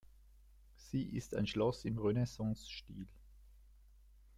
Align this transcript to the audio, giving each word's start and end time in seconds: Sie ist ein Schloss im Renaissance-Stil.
Sie 0.77 1.03
ist 1.15 1.35
ein 1.35 1.45
Schloss 1.45 1.85
im 1.85 1.99
Renaissance-Stil. 1.99 3.05